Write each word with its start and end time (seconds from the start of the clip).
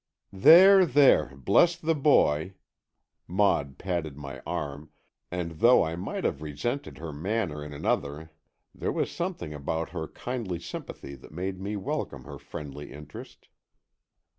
"There, 0.33 0.83
there, 0.83 1.35
bless 1.37 1.75
the 1.77 1.93
boy," 1.93 2.55
Maud 3.27 3.77
patted 3.77 4.17
my 4.17 4.41
arm, 4.47 4.89
and 5.29 5.51
though 5.59 5.83
I 5.83 5.95
might 5.95 6.23
have 6.23 6.41
resented 6.41 6.97
her 6.97 7.13
manner 7.13 7.63
in 7.63 7.71
another 7.71 8.31
there 8.73 8.91
was 8.91 9.11
something 9.11 9.53
about 9.53 9.89
her 9.91 10.07
kindly 10.07 10.57
sympathy 10.59 11.13
that 11.17 11.31
made 11.31 11.61
me 11.61 11.75
welcome 11.75 12.23
her 12.23 12.39
friendly 12.39 12.91
interest. 12.91 13.47